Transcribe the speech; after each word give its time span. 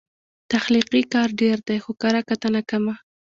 تخلیقي 0.51 1.01
کار 1.13 1.29
ډېر 1.41 1.57
دی، 1.67 1.77
خو 1.83 1.91
کرهکتنه 2.01 2.61
کمه 2.69 2.95